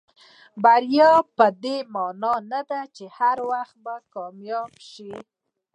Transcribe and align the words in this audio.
بریا 0.63 1.11
پدې 1.37 1.75
معنا 1.93 2.33
نه 2.51 2.61
ده 2.69 2.81
چې 2.95 3.05
هر 3.17 3.37
وخت 3.51 3.75
کامیاب 4.13 4.71
شئ. 4.89 5.13